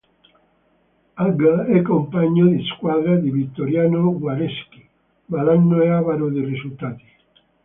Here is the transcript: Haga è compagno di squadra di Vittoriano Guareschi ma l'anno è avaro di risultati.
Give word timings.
Haga 1.15 1.67
è 1.67 1.83
compagno 1.83 2.47
di 2.47 2.65
squadra 2.75 3.17
di 3.17 3.29
Vittoriano 3.29 4.17
Guareschi 4.17 4.83
ma 5.25 5.43
l'anno 5.43 5.79
è 5.83 5.89
avaro 5.89 6.27
di 6.31 6.43
risultati. 6.43 7.05